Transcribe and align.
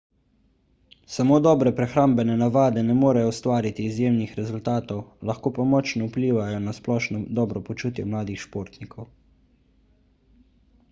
samo 1.15 1.35
dobre 1.47 1.71
prehrambne 1.79 2.35
navade 2.37 2.83
ne 2.87 2.93
morejo 3.01 3.33
ustvariti 3.33 3.83
izjemnih 3.89 4.33
rezultatov 4.39 5.03
lahko 5.31 5.51
pa 5.57 5.65
močno 5.73 6.07
vplivajo 6.13 6.61
na 6.69 6.73
splošno 6.77 7.21
dobro 7.41 7.63
počutje 7.69 8.07
mladih 8.15 8.41
športnikov 8.47 9.11